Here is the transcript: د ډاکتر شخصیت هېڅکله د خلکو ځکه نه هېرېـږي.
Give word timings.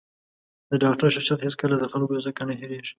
د 0.69 0.73
ډاکتر 0.83 1.07
شخصیت 1.15 1.39
هېڅکله 1.43 1.75
د 1.79 1.85
خلکو 1.91 2.23
ځکه 2.27 2.41
نه 2.49 2.53
هېرېـږي. 2.59 2.89